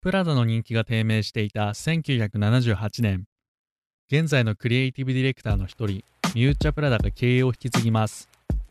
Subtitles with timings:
[0.00, 3.24] プラダの人気が低迷していた1978年、
[4.08, 6.04] 現在のクリエイティブディレクターの一人、
[6.36, 8.28] ミューチャ・プラダが経営を引き継ぎます。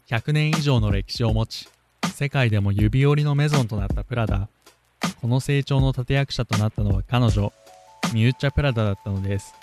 [0.09, 1.67] 100年以上の歴史を持ち、
[2.15, 4.47] 世界でも指折りのメゾンとなったプラダ。
[5.19, 7.51] この成長の立役者となったのは彼女、
[8.13, 9.53] ミューチャ・プラダだったのです。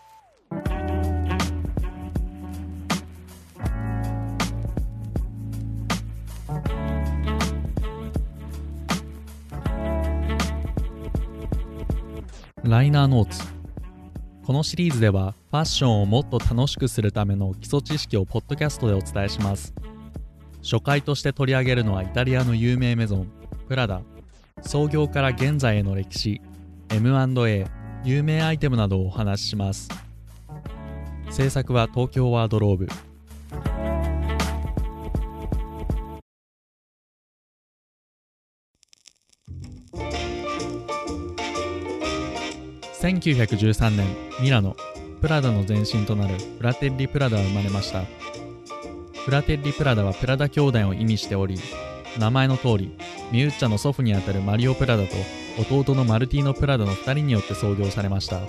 [12.66, 13.44] ライナーノーツ。
[14.46, 19.74] このシリーズではファッションをもっと楽しくするための基礎知識をポッドキャストでお伝えします。
[20.62, 23.30] 初回として取り上げるのはイタリアの有名メゾン
[23.68, 24.00] プラダ
[24.62, 26.40] 創業から現在への歴史
[26.88, 27.66] M&A
[28.02, 29.90] 有名アイテムなどをお話しします。
[31.28, 32.88] 制作は東京ワードローブ。
[43.04, 44.06] 1913年
[44.40, 44.74] ミラノ
[45.20, 48.04] プラダの前身となるフラテッリ・プラダは生まれました。
[49.26, 51.58] フラテッリ・プラダはプラダ兄弟を意味しており
[52.18, 52.96] 名前の通り
[53.30, 55.10] ミュッチャの祖父にあたるマリオ・プラダと
[55.74, 58.40] 弟のマルティーノ・プラダの2人によって創業されました。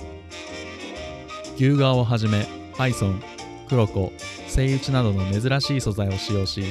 [1.58, 3.22] 牛革をはじめパイソン
[3.68, 4.14] クロコ
[4.48, 6.64] セイウチなどの珍しい素材を使用し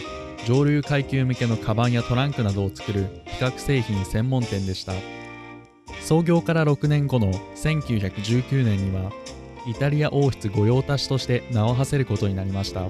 [0.47, 4.95] 上流階級向けのカバンやトランクなどを作る比較製品専門店でした。
[6.05, 9.11] 創業から6年後の1919年には
[9.67, 12.89] イタリア王室御用達として名を馳せることになりました。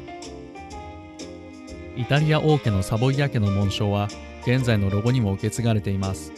[1.97, 4.09] イタリア王家のサボイア家の紋章は
[4.43, 6.33] 現在のロゴにも受け継がれています。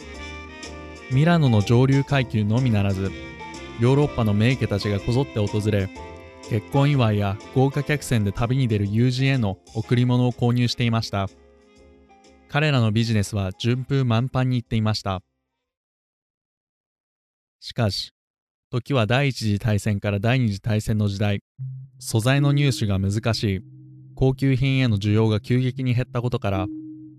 [1.11, 3.11] ミラノの上流階級のみならず
[3.79, 5.89] ヨーロッパの名家たちがこぞって訪れ
[6.47, 11.27] 結婚祝いや豪華客船で旅に出る友人への贈り物を購入していました。
[12.49, 15.23] 彼らのビジネスは順風満帆にいっていました。
[17.59, 18.11] しかし、
[18.69, 21.39] 時は第一次大戦から第二次大戦の時代、
[21.99, 23.61] 素材の入手が難しい、
[24.15, 26.67] 高級品への需要が急激に減ったことから、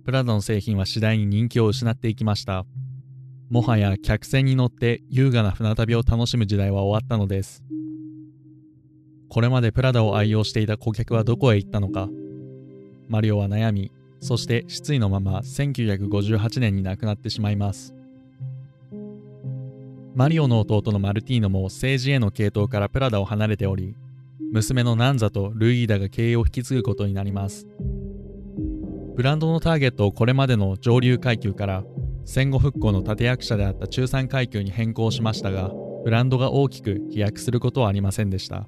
[0.04, 2.64] プラダの製品は次第に人気を失っていきました。
[3.50, 7.64] もはや客船に乗って優雅な船旅を楽しむ時代は終わったのです。
[9.28, 12.08] これまでプラダを愛用していた顧客はどこへ行ったのか。
[13.08, 17.97] マリオは悩み、そして失意のまま1958年に亡くなってしまいます。
[20.18, 23.94] マリオの弟のマルティーノも政治への系統からプラダを離れており、
[24.50, 27.68] 娘のナンザとルイーダが経営を引き継ぐことになります。
[29.14, 31.84] ブランドのターゲットをこれまでの上流階級から
[32.24, 35.70] 戦後復興の立役者であった中産階級に変更しましたが、
[36.02, 38.66] ブランドが大きく飛躍することはありませんでした。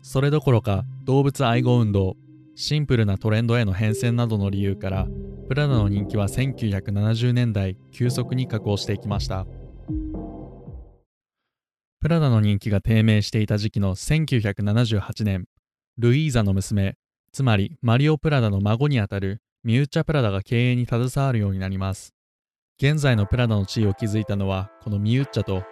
[0.00, 2.16] それどころか動物愛護運動、
[2.54, 5.08] シンプルなトレンドへの変遷などの理由から、
[5.48, 9.44] プラダの人気は1970年代急速に下降していきました。
[12.02, 15.44] プラダの人気が低迷していた時期の1978年、
[15.98, 16.96] ルイーザの娘、
[17.32, 22.12] つまりマリオ・プラダの孫にあたるミューチャ・プラダが経営に携わるようになります。
[22.76, 25.62] 現在のプラダの地位を築いたのはこのミューチャと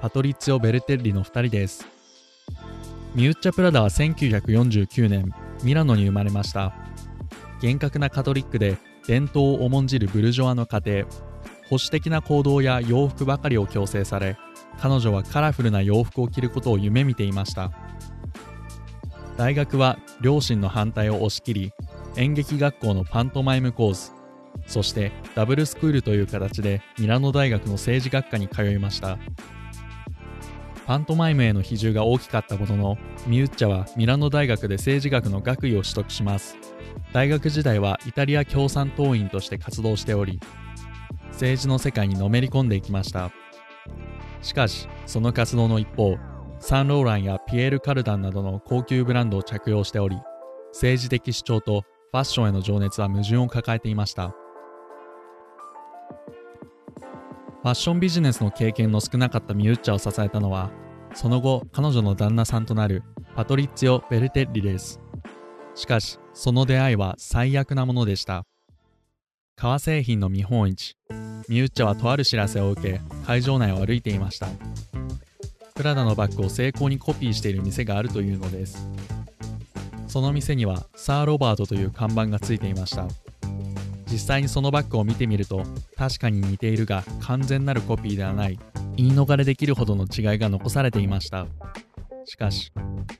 [0.00, 1.86] パトリッツィオ・ベルテッリの2人です。
[3.14, 5.32] ミューチャ・プラダは1949年、
[5.62, 6.74] ミラノに生まれました。
[7.60, 8.76] 厳格なカトリックで
[9.06, 14.36] 伝統を重んじるブルジョアの家庭、保守的な行動や洋服ばかりを強制され、
[14.80, 17.72] 彼女はカラフルな洋服を着ることを夢見ていました。
[19.36, 21.72] 大学は両親の反対を押し切り
[22.16, 24.14] 演劇学校のパントマイムコース
[24.66, 29.18] そしてダブルスクールという形でミラノ大学の政治学科に通いました。
[30.86, 36.56] パントマイムへの比重が大きかったもののミュッチャはミラノ大学で政治学の学位を取得します。
[37.12, 40.40] 大学時代はイタリア共産党員として活動しており
[41.32, 43.32] 政治の世界にのめり込んでいきました。
[44.46, 46.16] しかし、その活動の一方、
[46.60, 50.16] サンローランやピエール・カルダンなどの高級ブランドを着用しており、
[50.68, 54.28] 政治的主張とファッションへの情熱は矛盾を抱えていました。
[54.28, 60.70] ファッションビジネスの経験の少なかったミュッチャを支えたのは、
[61.12, 63.02] その後、彼女の旦那さんとなる
[63.34, 65.00] パトリッツィオ・ベルテッリです。
[65.74, 68.44] しかし、その出会いは最悪なものでした。
[69.56, 70.96] 革製品の見本市、
[71.48, 74.48] ミュッチャはとある知らせを受け会場内を歩いていました。
[75.74, 78.88] プラダのバッグを成功にコピーしている店があるというのです。
[80.08, 83.06] その店にはサー・ロバートという看板がついていました。
[84.10, 85.64] 実際にそのバッグを見てみると
[85.96, 88.58] 確かに似ているが完全なるコピーではない。
[88.96, 91.46] 言い逃れできるほどの違いが残されていました。
[92.24, 92.72] しかし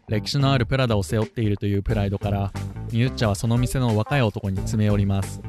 [0.08, 2.52] 歴史のあるプラダを背負っているというプライドから
[2.90, 5.40] ミュッチャはその店の若い男に詰め寄ります。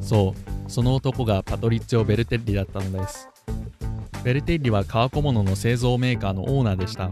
[0.00, 3.28] そうその男がパトリッツィオ・ベルテッリだったのです。
[4.24, 7.10] ベルテッリは革小物の製造メーカーのオーナーでした。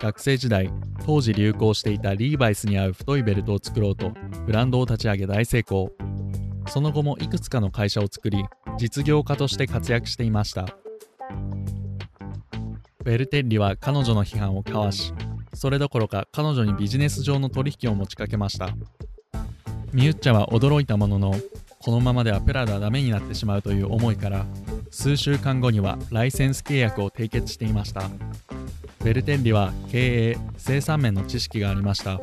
[0.00, 0.70] 学生時代
[1.04, 4.12] 当時流行していたリーバイスに合う太いベルトを作ろうと
[4.46, 5.92] ブランドを立ち上げ大成功。
[6.66, 8.44] その後もいくつかの会社を作り
[8.78, 10.66] 実業家として活躍していました。
[13.04, 15.14] ベルテッリは彼女の批判をかわし
[15.54, 18.74] それどころか彼女にビジネス上の取引を持ちかけました。
[19.92, 21.34] ミュッチャは驚いたものの
[21.82, 24.44] このままではプラダはダメになってしまうという思いから
[24.90, 28.02] 数週間後にはライセンス契約を締結していました。
[29.02, 32.20] ベルテッリは経営生産面の知識がありました。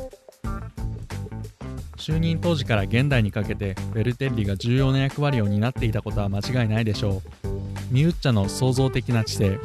[1.97, 7.53] 就任当時から現代にかけてベルテッリが重要な役割を担っていたことは間違いないでしょう。
[7.89, 9.59] ミュッチャの創造的な知性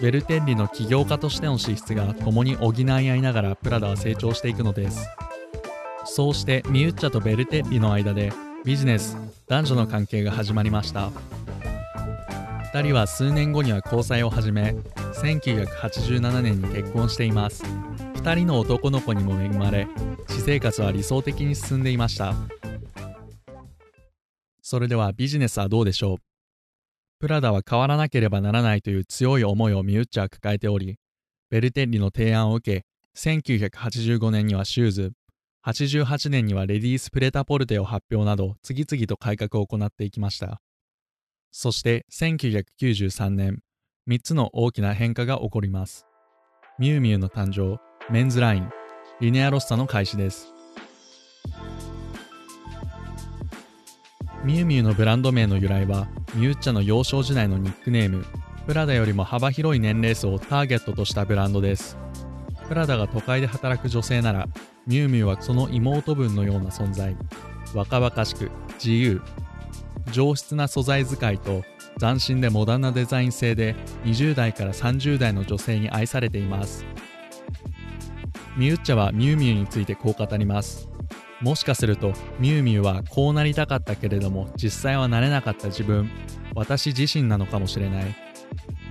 [0.00, 5.06] ベルテッリの起業家としての資質が共に補い合いながらプラダは成長していくのです。
[6.06, 8.32] そうしてミュッチャとベルテッリの間で
[8.64, 11.10] ビジネス男女の関係が始まりました。
[12.72, 14.74] 2人は数年後には交際を始め
[15.12, 17.62] 1987年に結婚しています。
[17.62, 19.86] 2人の男の子にも恵まれ
[20.26, 22.34] 私生活は理想的に進んでいました。
[24.62, 26.16] それではビジネスはどうでしょう？
[27.20, 30.96] プラダは変わらなければならないという強い思いをミュッチは抱えており
[31.50, 35.12] ベルテッリの提案を受け1985年にはシューズ
[35.66, 40.60] 88年にはレディースプレタポルテを発表など次々と改革を行っていきました。
[41.50, 43.60] そして1993年
[44.06, 46.04] 3つの大きな変化が起こります。
[46.78, 47.80] ミュウミュウの誕生
[48.12, 48.68] メンズライン
[49.20, 50.52] リネアロッサの開始です。
[54.44, 58.26] ミュウミュウのブランド名の由来はミューチャの幼少時代のニックネーム
[58.66, 61.96] プラダよりも幅広い年齢層をターゲットとしたブランドです。
[62.68, 64.48] プラダが都会で働く女性なら
[64.86, 67.16] ミュウミュウはその妹分のような存在。
[67.74, 69.22] 若々しく自由。
[70.12, 71.62] 上質な素材使いと
[71.98, 76.84] 斬新でモダンなデザイン性で20代から30代の女性に愛されています。
[78.56, 80.88] ミュウッチャはミュウミュウについてこう語ります。
[81.40, 86.10] もしかするとミュウミュウはこうなりたかったけれども実際はなれなかった自分。
[86.54, 88.16] 私自身なのかもしれない。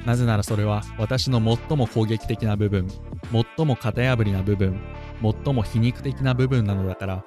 [0.06, 2.88] なぜならそれは私の最も攻撃的な部分。
[3.58, 4.80] 最も型破りな部分。
[5.24, 7.26] 最も皮肉的な部分なのだから。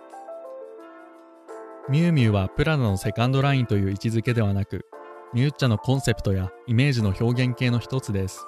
[1.89, 4.87] ミュウミュウはプラダのセカンドラインという位置づけではなく
[5.33, 8.45] ミュッチャのコンセプトやイメージの表現系の一つです。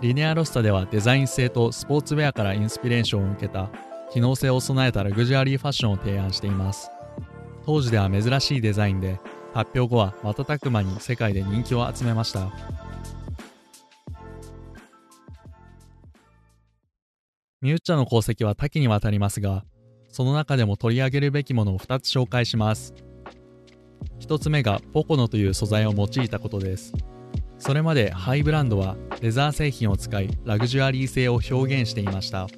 [0.00, 3.70] リネアロスタではデザイン性とスポーツウェアからインスピレーションを受けた
[4.12, 6.90] 機能性を備えたラグジュアリーファッションを提案しています。
[7.66, 9.20] 当時では珍しいデザインで
[9.52, 12.79] 発表後は瞬く間に世界で人気を集めました。
[17.62, 19.64] ミュッチャの功績は多岐にわたりますが
[20.08, 22.94] その中でも取り上げるべきものを2つ紹介します。
[24.20, 26.92] 1つ目がポコノという素材を用いたことです。
[27.58, 32.48] それまでハイブランドはレザー製品を使いラグジュアリー性を表現していました。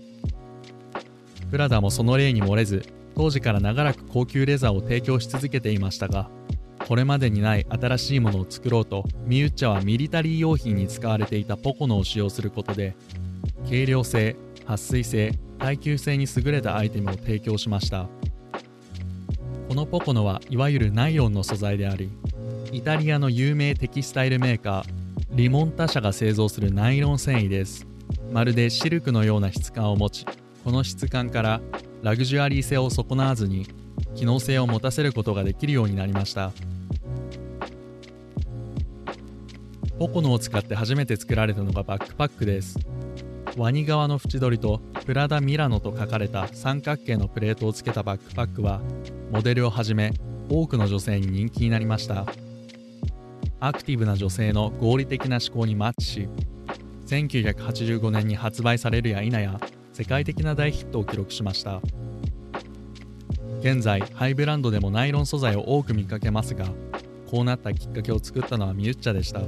[1.51, 6.31] プラダもその例に漏れず当時から長らく高級レザーを提供し続けていましたが
[6.87, 12.97] これまでにない新しいものを作ろうとミュッチャはミリタリー用品に使われていたポコノを使用することで
[13.69, 14.35] 軽量性
[14.73, 18.09] 撥水性耐久性に優れたアイテムを提供しました。
[19.69, 22.11] このポコノはいわゆるナイロンの素材であり
[22.73, 24.85] イタリアの有名テキスタイルメーカー
[25.31, 27.87] リモンタ社が製造するナイロン繊維です。
[28.33, 30.27] まるでシルクのような質感を持ち
[30.65, 31.61] この質感から
[32.03, 33.67] ラグジュアリー性を損なわずに
[34.15, 36.53] 機能性を持たせることができるようになりました。
[39.99, 42.79] ポコノを使って初めて作られたのがバックパックです。
[43.57, 48.81] ワニ側の縁取りとプラダミラノと書かれた三角形のプレートをつけたバックパックは
[49.31, 50.13] モデルをはじめ
[50.49, 52.27] 多くの女性に人気になりました。
[53.61, 56.29] アクティブな女性の合理的な思考にマッチし
[57.07, 59.61] 1985年に発売されるや否や
[59.93, 61.81] 世界的な大ヒットを記録しました。
[63.61, 66.67] 現在ハイブランドでもナイロン素材を多く見かけますが
[67.31, 69.43] こうなったきっかけを作ったのはミュッチャでした。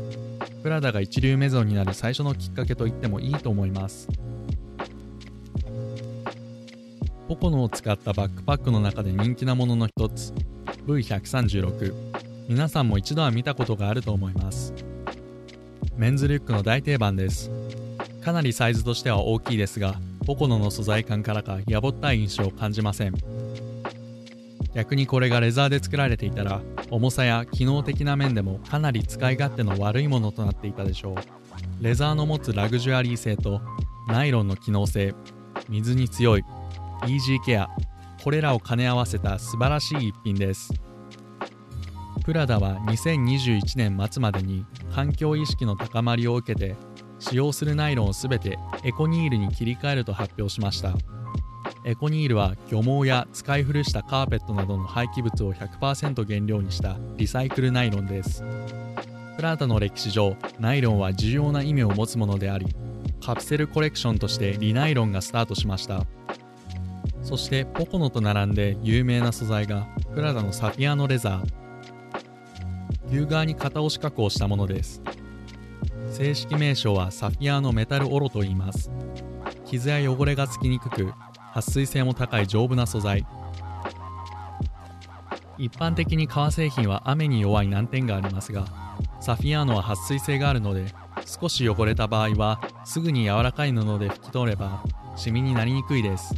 [0.64, 4.08] プラダが一流メゾンになる最初のきっかけと言ってもいいと思います。
[7.28, 10.32] ポコノを使ったバックパックの中で人気なものの一つ
[10.86, 11.92] V136
[12.48, 14.72] 皆さんも一度は見たことがあると思います。
[15.98, 17.50] メンズリュックの大定番です。
[18.22, 23.33] かなりサイズとしては大きいですがポコノの素材感からかやぼったい印象を感じません。
[24.74, 31.14] 逆にこれがレザーで作られていたら重さや機能的な面でもかなり使い勝手の悪いものとなっていたでしょう。
[31.80, 33.60] レザーの持つラグジュアリー性と
[34.08, 35.14] ナイロンの機能性
[35.68, 36.44] 水に強い
[37.06, 37.68] イージーケア
[38.22, 40.72] これらを兼ね合わせた素晴らしい一品です。
[42.24, 44.64] プラダは2021年末までに
[44.94, 46.74] 環境意識の高まりを受けて
[47.18, 50.94] 使用するナイロンをすべてエコニールに切り替えると発表しました。
[51.86, 58.42] エコニールは漁網や使い古したカーペットなどの廃棄物を100%原料にしたリサイクルナイロンです。
[59.36, 62.74] プラダの歴史上ナイロンは重要な意味を持つものであり
[63.22, 66.06] カプセルコレクションとしてリナイロンがスタートしました。
[67.22, 71.64] そしてポコノと並んで有名な素材がプラダのサフィアノレザー。
[73.10, 75.02] 牛側に片押し加工したものです。
[76.10, 78.90] 正式名称はサフィアのメタルオロと言います。
[79.66, 81.12] 傷や汚れがつきにくく
[81.54, 83.24] 撥水性も高い丈夫な素材。
[85.56, 88.66] 一般的に革製品は雨に弱い難点がありますが
[89.20, 90.86] サフィアーノは撥水性があるので
[91.24, 94.82] 少し汚れた場合はすぐに柔らかい布で拭き取れば
[95.14, 96.34] シミになりにくいです。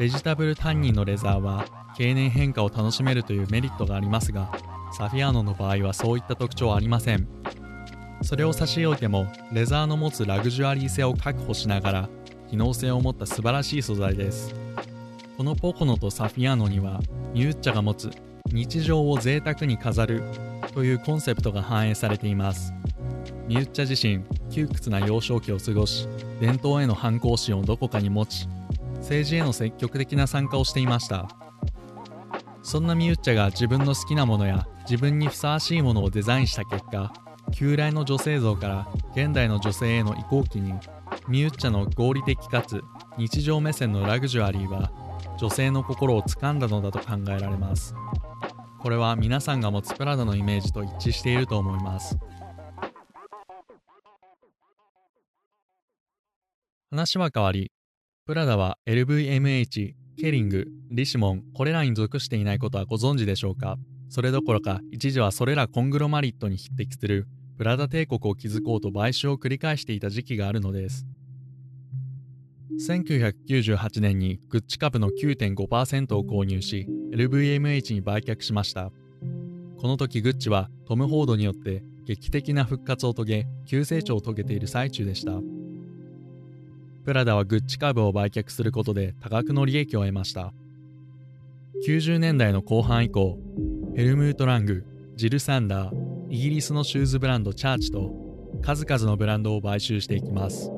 [0.00, 1.64] ベジタブルタンニンのレザーは
[1.96, 4.50] 経年変化を楽しめるというメリットがありますが
[4.92, 7.28] サフィアーノの場合はそういった特徴はありません。
[8.22, 12.08] それを差し置いてもレザーの持つラグジュアリー性を確保しながら
[12.46, 14.54] 機能性を持った素晴らしい素材です。
[15.36, 17.00] このポコノとサフィアーノには
[17.34, 18.10] ミューッチャが持つ
[18.52, 20.22] 日常を贅沢に飾る
[20.72, 22.72] というコンセプトが反映されています。
[23.46, 26.08] ミュッチャ自身窮屈な幼少期を過ごし
[26.40, 28.48] 伝統への反抗心をどこかに持ち
[28.96, 31.28] 政治への積極的な参加をしていました。
[32.62, 37.12] そんなミュッチャが自分の好きなものや自分にふさわしいものをデザインした結果
[37.52, 40.74] 旧来の女性像から現代の女性への移行期に
[41.28, 42.82] ミュッチャの合理的かつ
[43.16, 44.90] 日常目線のラグジュアリーは
[45.38, 47.94] 女性の心をつかんだのだと考えられます。
[48.80, 52.18] これは皆さんが持つプラダのイメージと一致していると思います。
[56.90, 57.72] 話は変わり
[58.26, 63.76] プラダは LVMH ケリングリシモンこれらに属していないことはご存知でしょうか？
[64.08, 71.06] それどころか一時はそれらコングロマリットに匹敵するプラダ帝国を築こうと買収を繰り返していた時期があるのです。
[72.78, 78.92] 1998年にグッチ株の9.5%を購入し LVMH に売却しました。
[79.78, 85.40] この時グッチはトム・フォードによって劇的な復活を遂げ急成長を遂げている最中でした。
[87.04, 90.52] プラダはグッチ株を売却することで多額の利益を得ました。
[91.86, 93.38] 90年代の後半以降
[93.96, 94.84] ヘルムート・ラング
[95.14, 98.12] ジル・サンダーイギリスのシューズブランドチャーチと
[98.60, 100.70] 数々のブランドを買収していきます。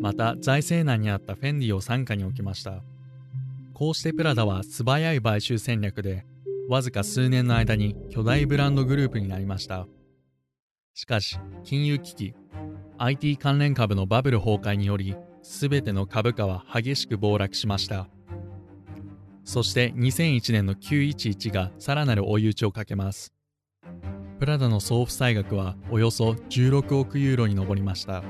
[0.00, 2.84] また財政難にあったフェンディを傘下に置きました。
[3.74, 6.24] こうしてプラダは素早い買収戦略で
[6.68, 9.88] わずか数年の間に巨大ブランドグループになりました。
[10.94, 12.34] しかし金融危機
[12.98, 18.08] IT 関連株のバブル崩壊により全ての株価は激しく暴落しました。
[19.48, 23.32] そして2001年の911がさらなる追い打ちをかけます。
[24.38, 28.22] プラダの総負債額はおよそ16億ユーロに上りました。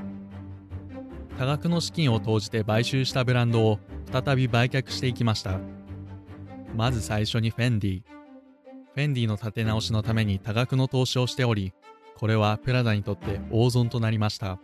[1.36, 3.80] 多額の資金を投じて買収したブランドを
[4.12, 5.58] 再び売却していきました。
[6.76, 8.02] まず最初にフェンディ。
[8.94, 11.72] フェンディの立て直しのために多額の投資をしており
[12.16, 14.60] これはプラダにとって大損となりました。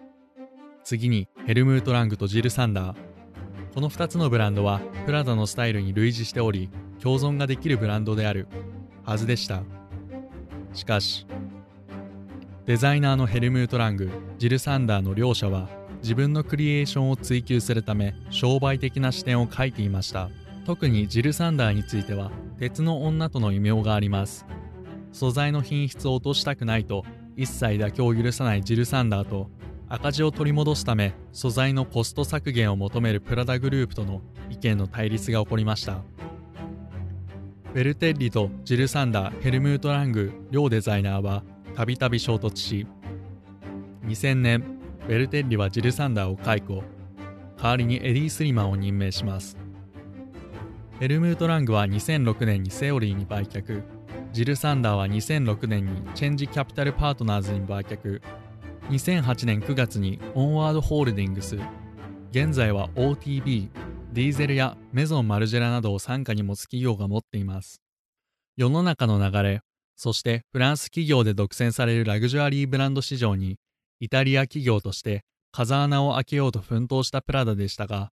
[0.84, 3.13] 次にヘルムート・ラングとジル・サンダー。
[3.74, 6.70] この2つのブランドはプラダのスタイルに類似しており
[7.02, 8.46] 共存ができるブランドである
[9.04, 9.64] はずでした。
[10.72, 11.26] しかし
[12.66, 15.68] デザイナーのヘルムート・ラングジル・サンダーの両者は
[16.02, 20.30] 自分のクリエーションを追求するため商売的な視点を描いていました。
[20.64, 24.46] 特にジル・サンダーについては鉄の女との異名があります。
[25.12, 27.04] 素材の品質を落としたくないと
[27.36, 29.50] 一切妥協を許さないジル・サンダーと
[29.88, 36.02] 赤字を取り戻すため素材のコスト削減を求めるプラダグループとの意見の対立が起こりました。
[37.74, 41.42] ベルテッリとジル・サンダーヘルムート・ラング両デザイナーは
[41.74, 42.86] たびたび衝突し
[44.06, 44.64] 2000年
[45.08, 46.82] ベルテッリはジル・サンダーを解雇。
[47.56, 49.56] 代わりにエディ・スリマンを任命します。
[51.00, 53.82] ヘルムート・ラングは2006年にセオリーに売却。
[54.32, 58.20] ジル・サンダーは2006年にチェンジ・キャピタル・パートナーズに売却。
[58.90, 61.58] 2008年9月にオンワードホールディングス。
[62.30, 63.68] 現在は OTB
[64.12, 67.80] ディーゼルやメゾンマルジェラなどを傘下に持つ企業が持っています。
[68.56, 69.60] 世の中の流れ
[69.96, 73.56] そしてフランス企業で独占されるラグジュアリーブランド市場に
[74.00, 78.10] イタリア企業として風穴を開けようと奮闘したプラダでしたが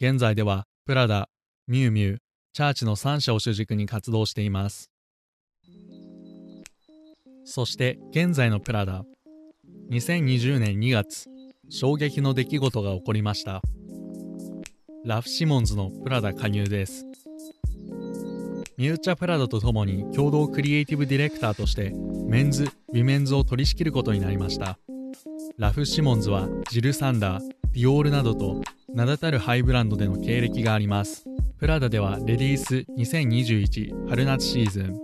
[0.00, 1.28] 現在ではプラダ、
[1.66, 2.18] ミュウミュウ、
[2.52, 4.90] チャーチの3社を主軸に活動しています。
[7.44, 9.04] そして現在のプラダ。
[9.90, 11.28] 2020年2月
[11.68, 13.62] 衝撃の出来事が起こりました。
[15.04, 17.06] ラフ・シモンズのプラダ加入です。
[18.76, 21.92] ミウッチャ・プラダと共に共同クリエイティブディレクターとして
[22.26, 24.78] メンズ、ウィメンズを取り仕切ることになりました。
[25.58, 28.62] ラフ・シモンズはジル・サンダー、ディオールなどと
[28.92, 31.26] 名だたるハイブランドでの経歴があります。
[31.58, 34.98] プラダではレディース2021春夏シーズン。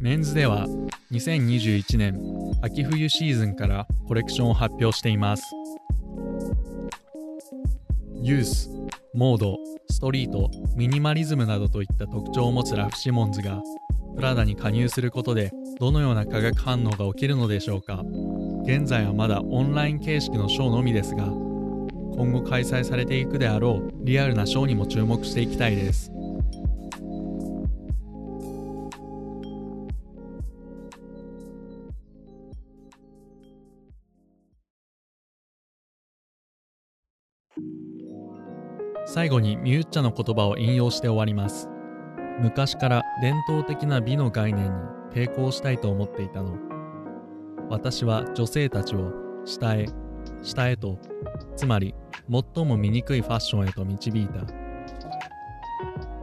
[0.00, 0.66] メンズでは
[1.12, 2.18] 2021年
[2.62, 5.44] 秋冬シーズンからコレクションを発表しています。
[8.22, 8.70] ユース、
[9.12, 9.58] モード、
[9.90, 13.60] ストリート、ミニマリズムなどといった特徴を持つラフ・シモンズが
[14.16, 18.02] プラダに加入することでどのような化学反応が起きるのでしょうか。
[18.64, 26.10] 現在はまだオンライン形式のショーのみですが今後開催されていくであろうリアルなショーにも注目していきたいです。
[39.20, 41.68] 最後にミューッチャの言葉を引用して終わります。
[42.40, 44.70] 昔から伝統的な美の概念に
[45.12, 46.56] 抵抗したいと思っていたの。
[47.68, 49.12] 私は女性たちを
[49.44, 49.84] 下へ
[50.42, 50.98] 下へと
[51.54, 51.94] つまり
[52.30, 54.40] 最も醜いファッションへと導いた。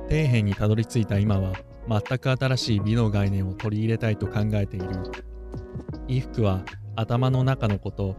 [0.10, 1.54] 底辺にたどり着いた今は
[1.88, 4.88] 全く新しい美の概念を取り入れたいと考えている。
[6.08, 8.16] 衣服は頭の中のこと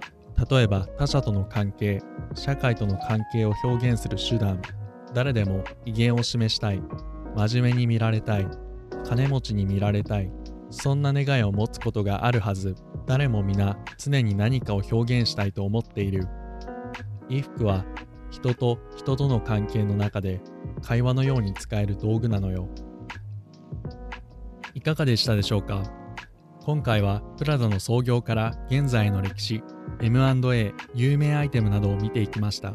[0.51, 2.01] 例えば他者との関係
[2.35, 4.63] 社会との関係を表現する手段
[5.15, 6.83] 誰でも威厳を示したい
[7.35, 8.47] 真面目に見られたい
[9.05, 10.31] 金持ちに見られたい
[10.71, 12.77] そんな願いを持つことがあるはず
[13.07, 16.29] 誰も皆常に何かを表現したいと思っている。
[17.29, 17.87] 衣服は
[18.31, 20.43] 人と人との関係の中で
[20.83, 22.69] 会話のように使える道具なのよ。
[24.75, 25.83] いかがでしたでしょうか？
[26.61, 29.63] 今回はプラザの創業から現在の歴史
[30.01, 32.75] M&A 有名アイテムなどを見ていきました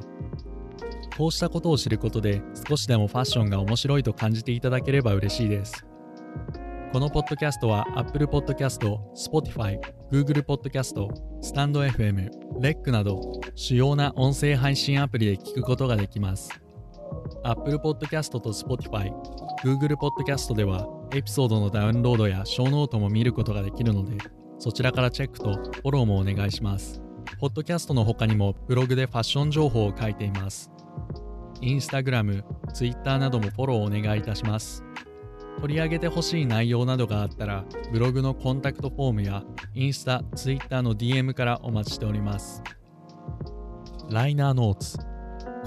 [1.17, 5.85] こうしたことを知ることで少しでもファッションが面白いと感じていただければ嬉しいです
[6.93, 8.77] このポッドキャストは Apple Podcast、
[9.15, 9.79] Spotify、
[10.11, 10.93] Google Podcast、
[11.41, 13.19] StandFM、REC など
[13.55, 16.51] 主要な音声配信アプリで聞くことができます。
[17.43, 19.11] Apple Podcast と Spotify、
[19.63, 24.15] Google Podcast ではエピソードのダウンロードやショーノートも見ることができるので
[24.59, 27.02] そちらからチェックとフォローもお願いします。
[27.43, 30.71] ポッドキャストの他にもブログでファッション情報を書いています。
[31.59, 34.81] インスタグラム、ツイッターなどもフォローお願いいたします。
[35.59, 39.43] 取り上げてほしい内容などがあったら、ブログのコンタクトフォームや
[39.75, 42.63] インスタ、ツイッターの DM からお待ちしております。
[44.09, 44.97] ライナーノーツ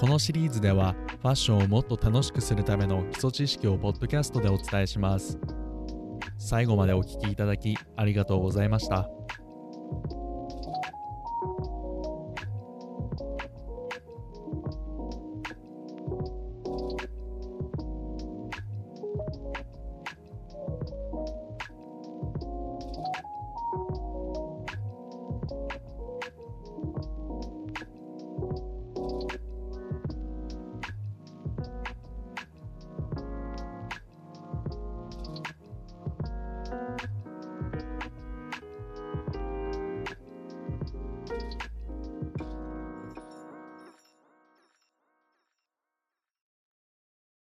[0.01, 5.39] このシリーズではファッションをもっと楽しくするための基礎知識をポッドキャストでお伝えします。
[6.39, 9.11] 最後までお聴きいただきありがとうございました。